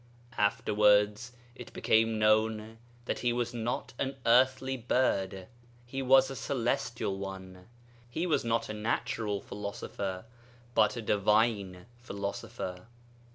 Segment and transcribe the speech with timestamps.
[0.39, 5.45] Afterwards it became known that he was not an earthly bird,
[5.85, 7.67] he was a celestial one;
[8.09, 10.25] he was not a natural philosopher,
[10.73, 12.87] but a divine philosopher.